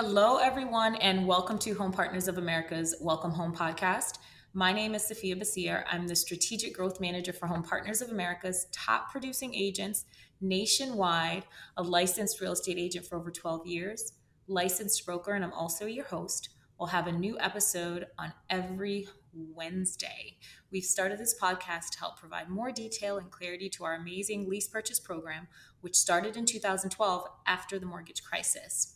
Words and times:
Hello, 0.00 0.36
everyone, 0.36 0.94
and 0.94 1.26
welcome 1.26 1.58
to 1.58 1.74
Home 1.74 1.90
Partners 1.90 2.28
of 2.28 2.38
America's 2.38 2.94
Welcome 3.00 3.32
Home 3.32 3.52
podcast. 3.52 4.18
My 4.54 4.72
name 4.72 4.94
is 4.94 5.02
Safiyah 5.02 5.42
Basir. 5.42 5.82
I'm 5.90 6.06
the 6.06 6.14
Strategic 6.14 6.76
Growth 6.76 7.00
Manager 7.00 7.32
for 7.32 7.48
Home 7.48 7.64
Partners 7.64 8.00
of 8.00 8.10
America's 8.10 8.68
top 8.70 9.10
producing 9.10 9.52
agents 9.52 10.04
nationwide, 10.40 11.46
a 11.76 11.82
licensed 11.82 12.40
real 12.40 12.52
estate 12.52 12.78
agent 12.78 13.06
for 13.06 13.18
over 13.18 13.32
12 13.32 13.66
years, 13.66 14.12
licensed 14.46 15.04
broker, 15.04 15.32
and 15.32 15.44
I'm 15.44 15.52
also 15.52 15.86
your 15.86 16.04
host. 16.04 16.50
We'll 16.78 16.90
have 16.90 17.08
a 17.08 17.12
new 17.12 17.36
episode 17.40 18.06
on 18.20 18.32
every 18.50 19.08
Wednesday. 19.32 20.36
We've 20.70 20.84
started 20.84 21.18
this 21.18 21.34
podcast 21.42 21.90
to 21.94 21.98
help 21.98 22.20
provide 22.20 22.48
more 22.48 22.70
detail 22.70 23.18
and 23.18 23.32
clarity 23.32 23.68
to 23.70 23.84
our 23.84 23.96
amazing 23.96 24.48
lease 24.48 24.68
purchase 24.68 25.00
program, 25.00 25.48
which 25.80 25.96
started 25.96 26.36
in 26.36 26.46
2012 26.46 27.24
after 27.48 27.80
the 27.80 27.86
mortgage 27.86 28.22
crisis. 28.22 28.94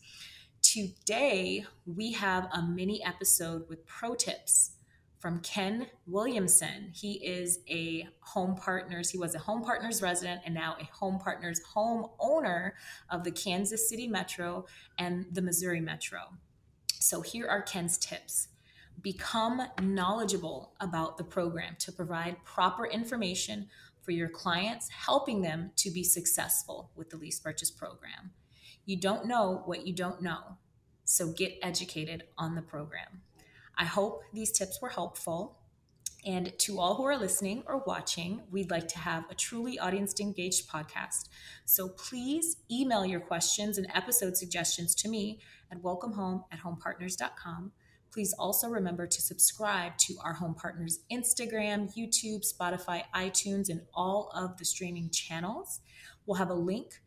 Today, 0.73 1.67
we 1.85 2.13
have 2.13 2.49
a 2.51 2.63
mini 2.63 3.03
episode 3.05 3.69
with 3.69 3.85
pro 3.85 4.15
tips 4.15 4.71
from 5.19 5.39
Kenn 5.41 5.85
Williamson. 6.07 6.89
He 6.91 7.23
is 7.23 7.59
a 7.69 8.07
home 8.21 8.55
partners, 8.55 9.11
he 9.11 9.19
was 9.19 9.35
a 9.35 9.37
home 9.37 9.61
partners 9.61 10.01
resident 10.01 10.41
and 10.45 10.55
now 10.55 10.75
a 10.81 10.85
home 10.85 11.19
partners 11.19 11.61
home 11.61 12.07
owner 12.19 12.73
of 13.11 13.23
the 13.23 13.29
Kansas 13.29 13.87
City 13.87 14.07
Metro 14.07 14.65
and 14.97 15.27
the 15.31 15.43
Missouri 15.43 15.79
Metro. 15.79 16.21
So 16.91 17.21
here 17.21 17.47
are 17.47 17.61
Kenn's 17.61 17.99
tips. 17.99 18.47
Become 18.99 19.61
knowledgeable 19.79 20.73
about 20.79 21.19
the 21.19 21.23
program 21.23 21.75
to 21.81 21.91
provide 21.91 22.43
proper 22.45 22.87
information 22.87 23.67
for 24.01 24.09
your 24.09 24.29
clients, 24.29 24.89
helping 24.89 25.43
them 25.43 25.69
to 25.75 25.91
be 25.91 26.03
successful 26.03 26.89
with 26.95 27.11
the 27.11 27.17
lease 27.17 27.39
purchase 27.39 27.69
program. 27.69 28.31
You 28.85 28.99
don't 28.99 29.27
know 29.27 29.61
what 29.65 29.87
you 29.87 29.93
don't 29.93 30.21
know, 30.21 30.57
so 31.05 31.31
get 31.31 31.57
educated 31.61 32.23
on 32.37 32.55
the 32.55 32.61
program. 32.61 33.21
I 33.77 33.85
hope 33.85 34.21
these 34.33 34.51
tips 34.51 34.79
were 34.81 34.89
helpful. 34.89 35.57
And 36.25 36.57
to 36.59 36.79
all 36.79 36.95
who 36.95 37.03
are 37.03 37.17
listening 37.17 37.63
or 37.65 37.83
watching, 37.85 38.43
we'd 38.49 38.71
like 38.71 38.87
to 38.89 38.99
have 38.99 39.25
a 39.29 39.35
truly 39.35 39.77
audience 39.77 40.13
engaged 40.21 40.69
podcast. 40.69 41.27
So 41.65 41.89
please 41.89 42.57
email 42.71 43.05
your 43.05 43.19
questions 43.19 43.77
and 43.77 43.87
episode 43.93 44.37
suggestions 44.37 44.95
to 44.95 45.09
me 45.09 45.39
at 45.71 45.81
welcomehome 45.81 46.45
at 46.51 46.59
homepartners.com. 46.59 47.73
Please 48.13 48.33
also 48.37 48.69
remember 48.69 49.07
to 49.07 49.21
subscribe 49.21 49.97
to 49.97 50.15
our 50.23 50.33
Home 50.33 50.53
Partners 50.53 50.99
Instagram, 51.11 51.91
YouTube, 51.97 52.45
Spotify, 52.47 53.01
iTunes, 53.13 53.69
and 53.69 53.81
all 53.93 54.31
of 54.35 54.55
the 54.57 54.65
streaming 54.65 55.09
channels. 55.09 55.81
We'll 56.25 56.37
have 56.37 56.51
a 56.51 56.55
link 56.55 57.01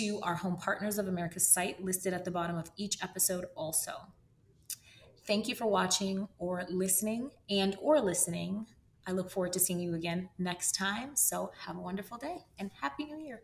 to 0.00 0.18
our 0.22 0.36
Home 0.36 0.56
Partners 0.56 0.96
of 0.96 1.08
America 1.08 1.38
site 1.38 1.84
listed 1.84 2.14
at 2.14 2.24
the 2.24 2.30
bottom 2.30 2.56
of 2.56 2.70
each 2.78 3.02
episode 3.02 3.44
also. 3.54 3.92
Thank 5.26 5.46
you 5.46 5.54
for 5.54 5.66
watching 5.66 6.26
or 6.38 6.64
listening 6.70 7.30
and 7.50 7.76
or 7.82 8.00
listening. 8.00 8.64
I 9.06 9.12
look 9.12 9.30
forward 9.30 9.52
to 9.52 9.60
seeing 9.60 9.78
you 9.78 9.94
again 9.94 10.30
next 10.38 10.72
time. 10.72 11.16
So 11.16 11.52
have 11.66 11.76
a 11.76 11.80
wonderful 11.80 12.16
day 12.16 12.46
and 12.58 12.70
happy 12.80 13.04
new 13.04 13.18
year. 13.18 13.42